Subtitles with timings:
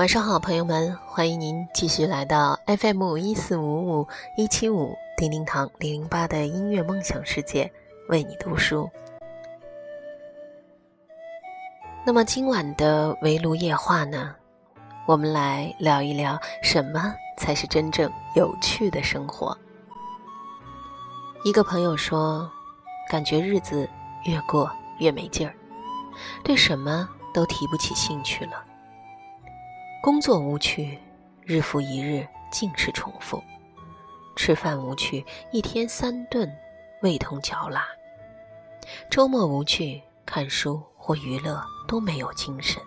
[0.00, 7.70] 晚上好，朋友们，欢迎您继续来到 FM 一四五五一七五叮叮堂零零八的音乐梦想世界，
[8.08, 8.88] 为你读书。
[12.02, 14.34] 那么今晚的围炉夜话呢，
[15.06, 19.54] 我们来聊一聊什么才是真正有趣的生活。
[21.44, 22.50] 一个朋友说，
[23.10, 23.86] 感觉日子
[24.24, 25.54] 越过越没劲儿，
[26.42, 28.64] 对什么都提不起兴趣了。
[30.02, 30.98] 工作无趣，
[31.44, 33.38] 日复一日，尽是重复；
[34.34, 36.50] 吃饭无趣，一天三顿，
[37.02, 37.82] 味同嚼蜡；
[39.10, 42.82] 周末无趣，看书或娱乐都没有精神。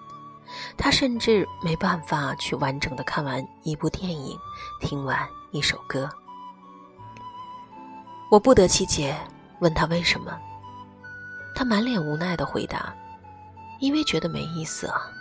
[0.76, 4.36] 他甚至没办法去完整的看完一部电影，
[4.82, 5.20] 听完
[5.52, 6.10] 一首歌。
[8.32, 9.16] 我不得其解，
[9.60, 10.36] 问他为什么。
[11.54, 12.92] 他满脸无奈的回答
[13.80, 15.12] ：“因为觉得没意思啊。”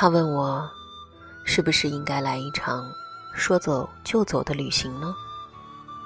[0.00, 0.70] 他问我，
[1.44, 2.88] 是不是应该来一场
[3.34, 5.12] 说走就走的旅行呢？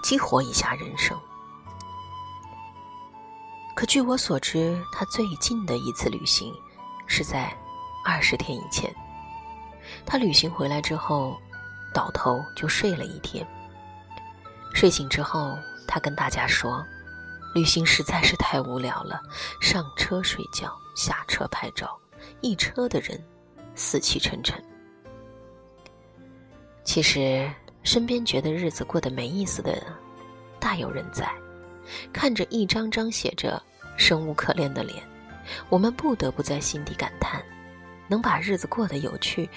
[0.03, 1.15] 激活一下人生。
[3.77, 6.55] 可据我所知，他最近的一次旅行
[7.07, 7.55] 是在
[8.03, 8.91] 二十天以前。
[10.07, 11.37] 他旅行回来之后，
[11.93, 13.47] 倒头就睡了一天。
[14.73, 15.55] 睡醒之后，
[15.87, 16.83] 他跟大家说，
[17.55, 19.21] 旅行实在是太无聊了，
[19.61, 21.95] 上车睡觉，下车拍照，
[22.41, 23.23] 一车的人。
[23.75, 24.63] 死气沉沉。
[26.85, 27.51] 其实，
[27.83, 29.83] 身边觉得日子过得没意思的，
[30.59, 31.29] 大有人在。
[32.13, 33.61] 看着一张张写着
[33.99, 35.03] “生无可恋”的脸，
[35.69, 37.43] 我们不得不在心底感叹：
[38.09, 39.49] 能把日子过得有趣，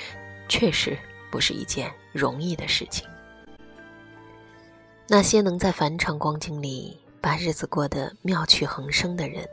[0.49, 0.97] 确实
[1.31, 3.07] 不是一件容易的事情。
[5.07, 9.47] 那些能在繁长光景里把日子过得妙趣横生的人，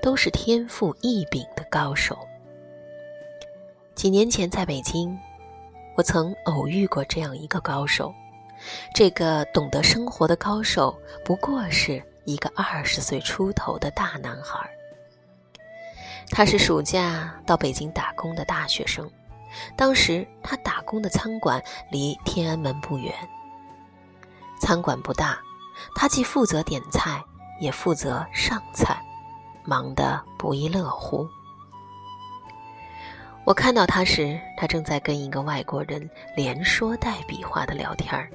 [0.00, 2.26] 都是天赋异禀的高手。
[3.96, 5.18] 几年前在北京，
[5.94, 8.14] 我曾偶遇过这样一个高手。
[8.94, 14.68] 这个懂得生活的高手，不过是一个二十岁出头的大男孩。
[16.28, 19.10] 他是暑假到北京打工的大学生，
[19.78, 23.14] 当时他打工的餐馆离天安门不远。
[24.60, 25.38] 餐馆不大，
[25.94, 27.24] 他既负责点菜，
[27.62, 29.02] 也负责上菜，
[29.64, 31.26] 忙得不亦乐乎。
[33.46, 38.28] 我看到他时，他正在跟一个外国人连说带比划的聊天儿，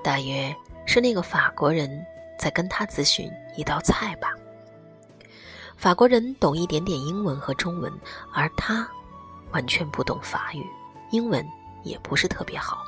[0.00, 0.54] 大约
[0.86, 1.90] 是那个法国人
[2.38, 4.32] 在跟他咨询一道菜吧。
[5.76, 7.92] 法国人懂一点点英文和中文，
[8.32, 8.88] 而他
[9.50, 10.64] 完全不懂法语，
[11.10, 11.44] 英文
[11.82, 12.78] 也不是特别好。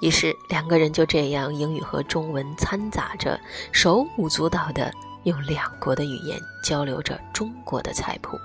[0.00, 3.40] 于是两个人就这样英语和中文掺杂着，
[3.72, 4.92] 手舞足蹈的
[5.24, 8.38] 用两国的语言交流着中国的菜谱。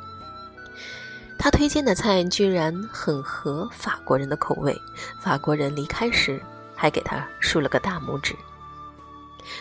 [1.44, 4.74] 他推荐的菜居然很合法国人的口味，
[5.20, 6.42] 法国人离开时
[6.74, 8.34] 还给他竖了个大拇指。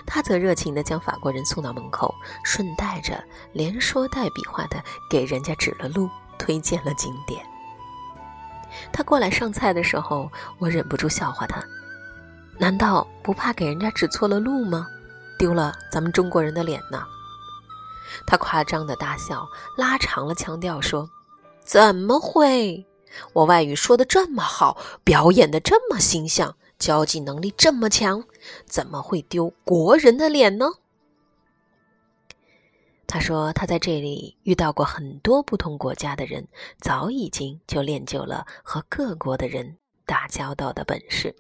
[0.07, 3.21] 他则热情地将法国人送到门口，顺带着
[3.53, 7.45] 连说带比划的给人家指了路，推荐了景点。
[8.93, 11.61] 他过来上菜的时候，我忍不住笑话他
[12.61, 14.87] ：“难道不怕给人家指错了路吗？
[15.37, 17.03] 丢了咱们中国人的脸呢？”
[18.25, 21.11] 他夸张的大笑，拉长了腔调说。
[21.65, 22.87] 怎么会？
[23.33, 28.25] 我外语说的这么好，表演的这么形象，交际能力这么强，
[28.65, 30.67] 怎么会丢国人的脸呢？
[33.07, 36.49] 他说他在这里遇到过很多不同国家的人，
[36.81, 39.77] 早已经就练就了和各国的人
[40.07, 41.35] 打交道的本事。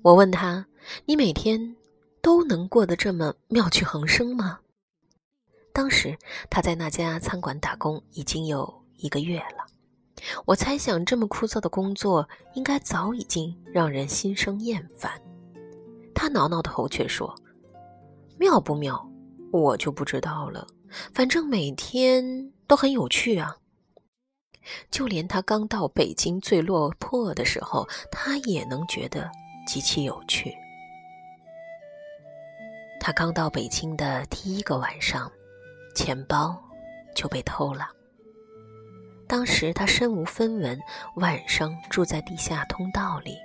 [0.00, 0.66] 我问他
[1.04, 1.76] ：“你每天
[2.22, 4.60] 都能过得这么妙趣横生吗？”
[5.76, 6.16] 当时
[6.48, 9.66] 他在那家餐馆打工已经有一个月了，
[10.46, 15.20] 我猜想这么枯燥的工作应该早已经让人心生厌烦。
[16.14, 17.34] 他挠挠头却说
[18.40, 19.06] ：“妙不妙，
[19.52, 20.66] 我就不知道了。
[21.12, 23.58] 反正每天都很有趣啊。
[24.90, 29.30] 就连他刚到北京最落魄的时候，他也能觉得
[29.68, 30.54] 极其有趣。
[32.98, 35.30] 他刚到北京的第一个晚上。”
[35.96, 36.62] 钱包
[37.14, 37.88] 就被偷了。
[39.26, 40.78] 当时他身无分文，
[41.16, 43.38] 晚上住在地下通道里。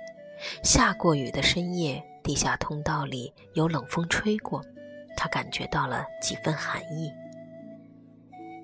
[0.62, 4.62] 下过雨的深夜，地下通道里有冷风吹过，
[5.16, 7.10] 他感觉到了几分寒意。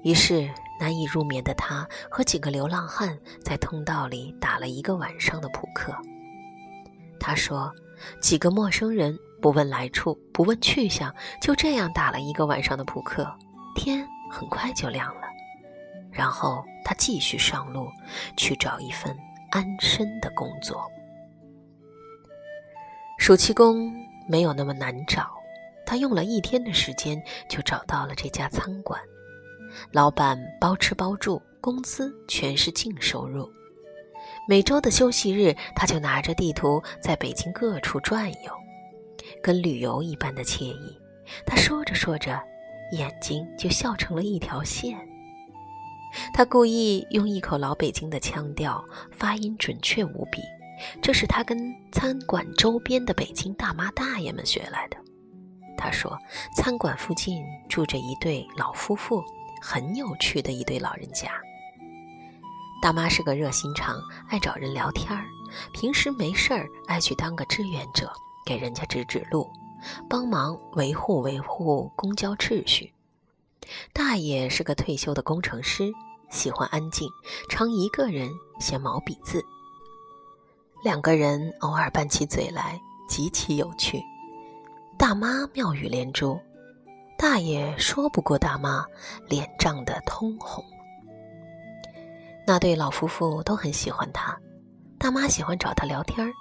[0.04, 0.48] 于是
[0.78, 5.96] 难以入眠的他和几个流浪汉在通道里打了一个晚上的扑克。
[7.18, 7.72] 他说
[8.20, 13.26] ：“几个陌生人不问来处，不问去向，就这样打了一个晚上的扑克。”
[13.74, 15.22] 天很快就亮了，
[16.10, 17.88] 然后他继续上路，
[18.36, 19.16] 去找一份
[19.50, 20.90] 安身的工作。
[23.18, 23.92] 暑期工
[24.28, 25.30] 没有那么难找，
[25.84, 29.00] 他用了一天的时间就找到了这家餐馆。
[29.92, 33.50] 老板包吃包住，工资全是净收入。
[34.48, 38.52] 每周的休息日，他就拿着地图在北京各处转悠，
[39.42, 40.98] 跟旅游一般的惬意。
[41.44, 42.40] 他说着说着，
[42.92, 44.98] 眼睛就笑成了一条线。
[46.32, 48.82] 他故意用一口老北京的腔调，
[49.12, 50.40] 发音准确无比，
[51.02, 54.96] 这是他跟餐馆周边的北京大妈大爷们学来的。
[55.76, 56.18] 他说，
[56.56, 59.22] 餐馆附近住着一对老夫妇，
[59.60, 61.30] 很有趣的一对老人家。
[62.80, 65.24] 大妈是个热心肠，爱找人聊天儿，
[65.72, 68.10] 平时没事儿爱去当个志愿者，
[68.46, 69.46] 给人家指指路，
[70.08, 72.92] 帮忙维护维护公交秩序。
[73.92, 75.92] 大爷是个退休的工程师，
[76.30, 77.08] 喜欢安静，
[77.50, 78.30] 常一个人
[78.60, 79.44] 写毛笔字。
[80.82, 84.00] 两个人偶尔拌起嘴来，极其有趣。
[84.96, 86.38] 大妈妙语连珠，
[87.18, 88.84] 大爷说不过大妈，
[89.28, 90.64] 脸涨得通红。
[92.46, 94.38] 那对老夫妇都很喜欢他，
[94.98, 96.32] 大妈喜欢找他聊天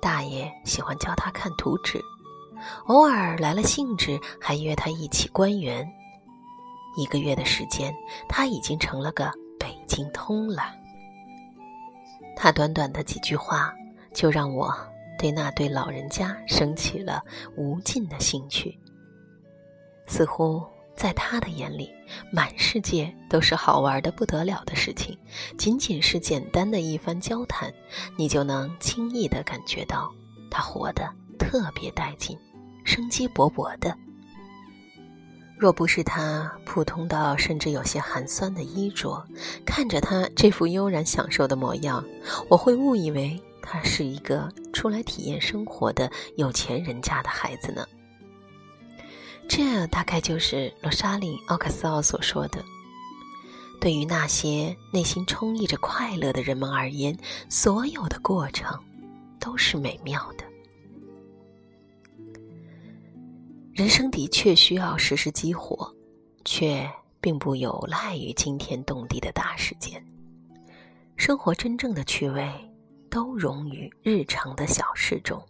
[0.00, 2.00] 大爷喜欢教他看图纸，
[2.86, 5.86] 偶尔来了兴致还约他一起观园。
[6.96, 7.94] 一个月的时间，
[8.28, 10.62] 他已经成了个北京通了。
[12.36, 13.72] 他短短的几句话，
[14.12, 14.74] 就让我
[15.18, 17.22] 对那对老人家升起了
[17.56, 18.78] 无尽的兴趣。
[20.06, 20.62] 似乎
[20.94, 21.90] 在他的眼里，
[22.30, 25.16] 满世界都是好玩的不得了的事情。
[25.56, 27.72] 仅仅是简单的一番交谈，
[28.18, 30.12] 你就能轻易的感觉到
[30.50, 32.36] 他活得特别带劲，
[32.84, 33.96] 生机勃勃的。
[35.58, 39.24] 若不是他普通到甚至有些寒酸的衣着，
[39.64, 42.04] 看着他这副悠然享受的模样，
[42.48, 47.86] 我会误以为他是一个出来体验生活的有钱人家的孩子呢。
[49.48, 52.64] 这大概就是罗莎琳·奥克斯奥所说的
[53.80, 57.16] ：“对于那些内心充溢着快乐的人们而言，
[57.48, 58.76] 所有的过程
[59.38, 60.44] 都是美妙的。”
[63.74, 65.90] 人生的确需要时时激活，
[66.44, 66.86] 却
[67.22, 70.04] 并不有赖于惊天动地的大事件。
[71.16, 72.52] 生活真正的趣味，
[73.10, 75.42] 都融于日常的小事中。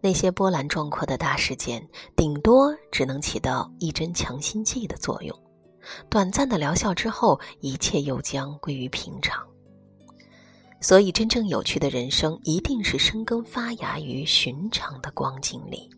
[0.00, 1.86] 那些波澜壮阔的大事件，
[2.16, 5.38] 顶多只能起到一针强心剂的作用，
[6.10, 9.40] 短暂的疗效之后，一切又将归于平常。
[10.80, 15.88] 所以，真正有趣的人生，一定是生根发芽于寻常的光景里。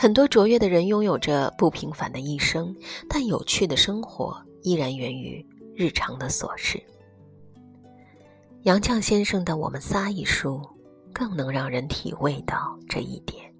[0.00, 2.72] 很多卓越的人拥有着不平凡的一生，
[3.08, 6.80] 但有趣的生活依然源于日常的琐事。
[8.62, 10.62] 杨绛先生的《我们仨》一书，
[11.12, 13.52] 更能让人体味到这一点。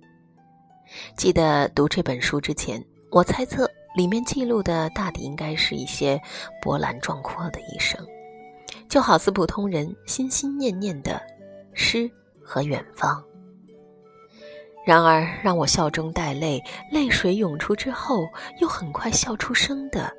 [1.16, 2.80] 记得读这本书之前，
[3.10, 6.22] 我猜测里面记录的大抵应该是一些
[6.62, 7.98] 波澜壮阔的一生，
[8.88, 11.20] 就好似普通人心心念念的
[11.74, 12.08] 诗
[12.40, 13.20] 和远方。
[14.88, 18.26] 然而，让我笑中带泪，泪水涌出之后
[18.58, 20.10] 又很快笑出声的，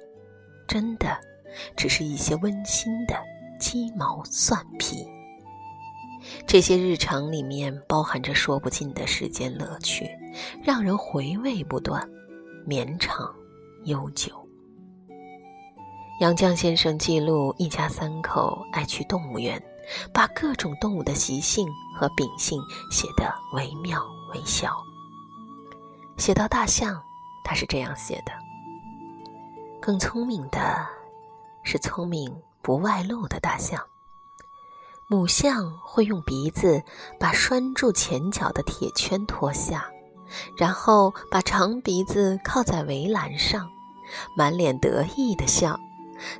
[0.67, 1.17] 真的，
[1.75, 3.15] 只是一些温馨的
[3.59, 5.03] 鸡毛蒜皮。
[6.45, 10.07] 这些日常里面包含着说不尽的世间乐趣，
[10.63, 12.07] 让人回味不断，
[12.63, 13.27] 绵长
[13.85, 14.31] 悠久。
[16.21, 19.59] 杨绛先生记录一家三口爱去动物园，
[20.13, 22.61] 把各种动物的习性和秉性
[22.91, 23.99] 写得惟妙。
[24.33, 24.75] 微笑。
[26.17, 27.01] 写到大象，
[27.43, 28.31] 他是这样写的：
[29.81, 30.85] 更聪明的
[31.63, 33.81] 是聪明不外露的大象。
[35.07, 36.83] 母象会用鼻子
[37.19, 39.89] 把拴住前脚的铁圈脱下，
[40.55, 43.67] 然后把长鼻子靠在围栏上，
[44.37, 45.79] 满脸得意的笑。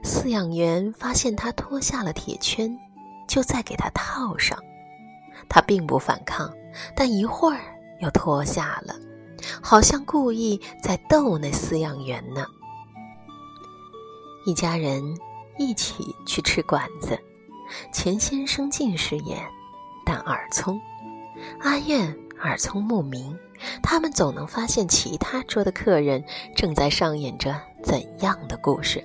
[0.03, 2.77] 饲养员发现它脱下了铁圈，
[3.27, 4.60] 就再给它套上。
[5.48, 6.53] 它并不反抗，
[6.96, 7.78] 但一会儿。
[8.01, 8.96] 又脱下了，
[9.62, 12.46] 好像故意在逗那饲养员呢。
[14.46, 15.03] 一家人
[15.58, 17.20] 一起去吃馆子，
[17.91, 19.46] 钱先生近视眼，
[20.06, 20.79] 但耳聪；
[21.60, 23.38] 阿燕耳聪目明，
[23.84, 26.24] 他们总能发现其他桌的客人
[26.56, 29.03] 正在上演着怎样的故事。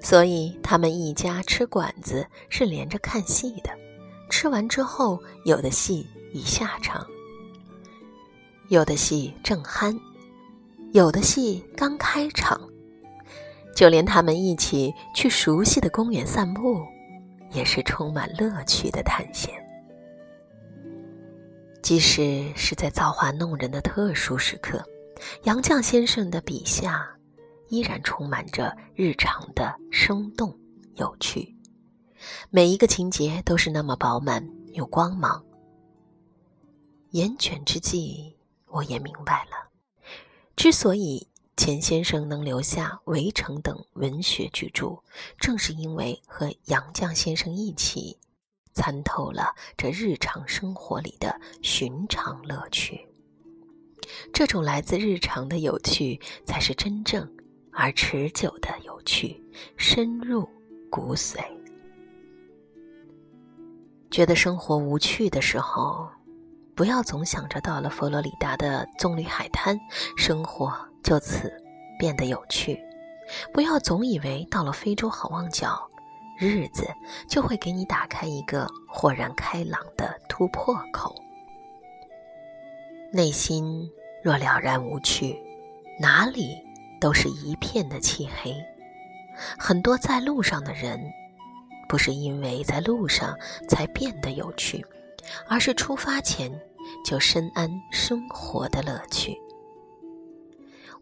[0.00, 3.70] 所以他们一家吃馆子是连着看戏的，
[4.30, 7.06] 吃完之后，有的戏已下场。
[8.70, 9.98] 有的戏正酣，
[10.92, 12.56] 有的戏刚开场，
[13.74, 16.80] 就连他们一起去熟悉的公园散步，
[17.50, 19.52] 也是充满乐趣的探险。
[21.82, 24.80] 即使是在造化弄人的特殊时刻，
[25.42, 27.10] 杨绛先生的笔下
[27.70, 30.56] 依然充满着日常的生动
[30.94, 31.56] 有趣，
[32.50, 35.44] 每一个情节都是那么饱满有光芒。
[37.10, 38.36] 严卷之际，
[38.70, 39.68] 我也明白了，
[40.56, 45.02] 之所以钱先生能留下《围城》等文学巨著，
[45.38, 48.18] 正是因为和杨绛先生一起。
[48.72, 53.04] 参透了这日常生活里的寻常乐趣，
[54.32, 57.28] 这种来自日常的有趣，才是真正
[57.72, 59.44] 而持久的有趣，
[59.76, 60.48] 深入
[60.88, 61.40] 骨髓。
[64.08, 66.08] 觉得生活无趣的时候，
[66.80, 69.78] 不要总想着到了佛罗里达的棕榈海滩，
[70.16, 71.52] 生活就此
[71.98, 72.74] 变得有趣；
[73.52, 75.78] 不要总以为到了非洲好望角。
[76.38, 76.88] 日子
[77.28, 81.14] 就会给你打开一个豁然开朗的突破口。
[83.12, 83.86] 内心
[84.24, 85.38] 若了然无趣，
[86.00, 86.56] 哪里
[86.98, 88.56] 都是一片的漆黑。
[89.58, 90.98] 很多在路上的人，
[91.90, 93.36] 不是因为在路上
[93.68, 94.82] 才变得有趣，
[95.46, 96.50] 而是出发前
[97.04, 99.36] 就深谙生活的乐趣。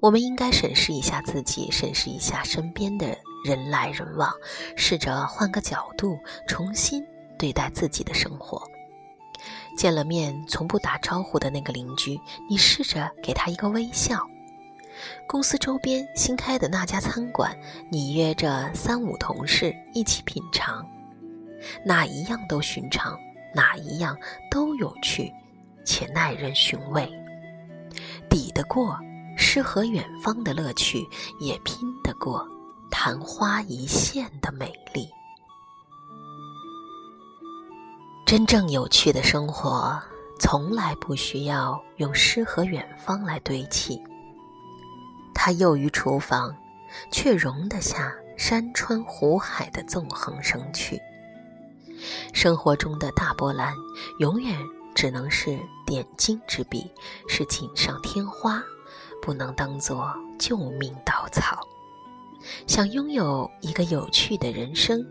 [0.01, 4.33] 我们应该审视一下自己，审视一下身边的人来人往，
[4.77, 6.17] 试着换个角度
[6.47, 7.05] 重新
[7.37, 8.63] 对待自己的生活。
[9.77, 12.19] 见了面从不打招呼的那个邻居，
[12.49, 14.19] 你试着给他一个微笑；
[15.27, 17.57] 公司周边新开的那家餐馆，
[17.91, 20.85] 你约着三五同事一起品尝。
[21.85, 23.19] 哪一样都寻常，
[23.53, 24.17] 哪一样
[24.49, 25.33] 都有趣，
[25.89, 27.11] 且耐人寻味，
[28.29, 28.95] 抵得过。
[29.41, 32.45] 诗和远方的乐趣，也拼得过
[32.91, 35.09] 昙花一现的美丽。
[38.27, 39.99] 真正有趣的生活，
[40.41, 44.03] 从来不需要用诗和远方来堆砌。
[45.33, 46.53] 它囿于厨房，
[47.13, 51.01] 却容得下山川湖海的纵横生趣。
[52.35, 53.73] 生活中的大波澜，
[54.19, 54.59] 永远
[54.99, 56.91] 只能是点睛之笔，
[57.29, 58.61] 是锦上添花。
[59.23, 61.61] 不能当做救命稻草。
[62.67, 65.07] 想拥有一个有趣的人生，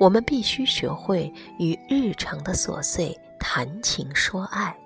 [0.00, 4.76] 我们必须学会与日常的琐碎谈情说爱，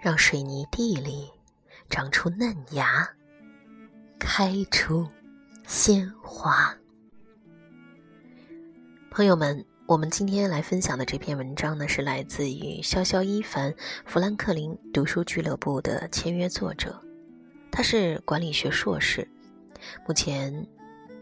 [0.00, 1.28] 让水泥地里
[1.90, 3.08] 长出嫩芽，
[4.20, 5.04] 开出
[5.66, 6.72] 鲜花。
[9.10, 17.02] 朋友们，我们今天来分享的这篇文章呢，是来自于潇潇一凡弗兰克林读书俱乐部的签约作者。
[17.70, 19.26] 他是管理学硕士，
[20.06, 20.52] 目前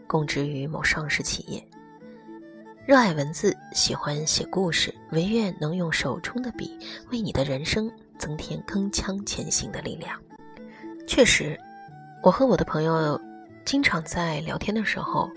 [0.05, 1.65] 供职于某上市企业。
[2.85, 6.77] 热爱文字，喜欢写故事，唯愿能用手中的笔
[7.09, 10.21] 为你的人生增添铿锵前行的力量。
[11.07, 11.57] 确实，
[12.21, 13.17] 我和我的朋友
[13.63, 15.29] 经常在聊天的时候，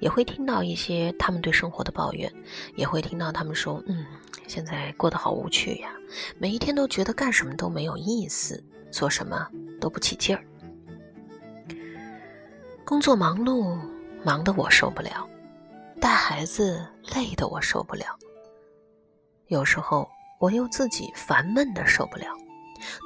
[0.00, 2.32] 也会听到一些他们对生活的抱怨，
[2.74, 4.04] 也会听到他们说：“嗯，
[4.46, 5.90] 现在过得好无趣呀，
[6.38, 9.48] 每一天都觉得干什么都没有意思，做什么。”
[9.80, 10.44] 都不起劲儿，
[12.84, 13.78] 工作忙碌，
[14.22, 15.26] 忙得我受不了；
[15.98, 18.04] 带孩子累得我受不了。
[19.46, 20.06] 有时候
[20.38, 22.26] 我又自己烦闷的受不了。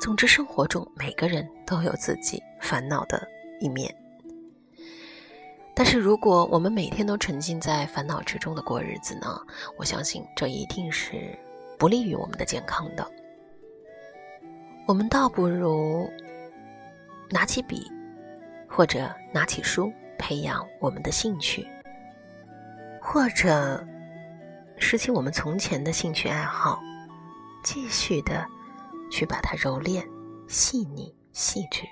[0.02, 3.24] 总之，生活中每个人都有自己烦恼的
[3.60, 3.94] 一面。
[5.74, 9.40] 但是，如果我们每天都沉浸在烦恼之中的过日子呢？
[9.76, 11.36] 我相信这一定是
[11.78, 13.04] 不利于我们的健康的。
[14.86, 16.08] 我们倒不如。
[17.30, 17.90] 拿起笔，
[18.68, 21.66] 或者拿起书，培养我们的兴趣；
[23.00, 23.84] 或者
[24.76, 26.80] 拾起我们从前的兴趣爱好，
[27.64, 28.46] 继续的
[29.10, 30.06] 去把它揉炼、
[30.46, 31.82] 细腻、细致。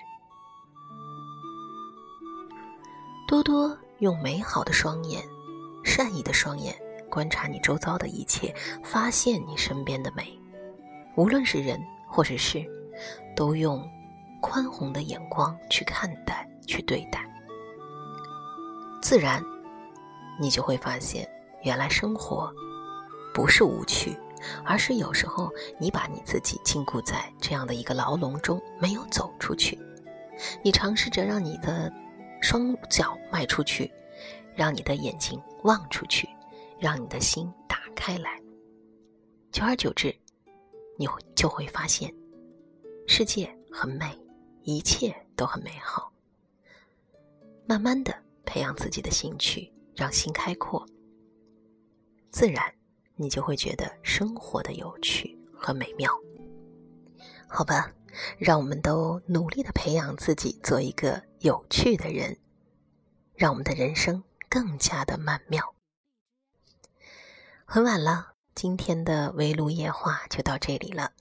[3.32, 5.24] 多多用美好的双眼、
[5.82, 6.76] 善意的双眼
[7.08, 10.38] 观察你周遭的一切，发现你身边的美，
[11.16, 12.62] 无论是人或是事，
[13.34, 13.82] 都用。
[14.42, 17.24] 宽宏的眼光去看待、去对待，
[19.00, 19.42] 自然，
[20.38, 21.26] 你就会发现，
[21.62, 22.52] 原来生活
[23.32, 24.14] 不是无趣，
[24.62, 29.78] 而是有时候你把你自己禁锢在这样的一个牢笼中，没有走出去。
[30.62, 31.90] 你尝试着让你的
[32.42, 33.90] 双脚迈出去，
[34.54, 36.28] 让你的眼睛望出去，
[36.78, 38.38] 让你的心打开来。
[39.52, 40.14] 久而久之，
[40.99, 42.12] 你会就会发现，
[43.06, 44.18] 世界很美。
[44.64, 46.12] 一切都很美好。
[47.66, 50.87] 慢慢的，培养自己的兴趣，让心开阔，
[52.30, 52.72] 自然
[53.16, 56.12] 你就会觉得生活的有趣和美妙。
[57.49, 57.92] 好吧，
[58.38, 62.38] 让我们都努力的培养自己，做一个有趣的人，
[63.35, 65.75] 让我们的人生更加的曼妙。
[67.64, 71.12] 很晚了，今天的围炉夜话就到这里了。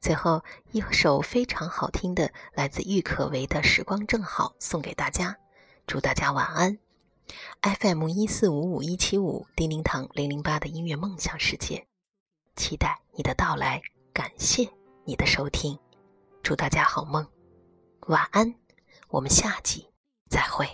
[0.00, 5.38] 最后一首非常好听的，来自郁可唯的《时光正好》送给大家，
[5.86, 6.78] 祝大家晚安。
[7.62, 11.86] FM 一四五五一七五，叮铃堂零零八的音乐梦想世界，
[12.56, 13.80] 期待你的到来，
[14.12, 14.68] 感谢
[15.04, 15.78] 你的收听，
[16.42, 17.26] 祝大家好梦，
[18.08, 18.54] 晚安，
[19.08, 19.86] 我们下集
[20.28, 20.66] 再会。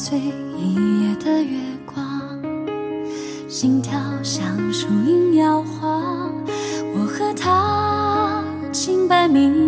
[0.00, 2.40] 碎一夜的月光，
[3.48, 5.27] 心跳像树影
[9.28, 9.67] 你。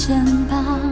[0.00, 0.89] 肩膀，